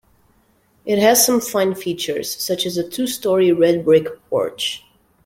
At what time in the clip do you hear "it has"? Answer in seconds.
0.83-1.23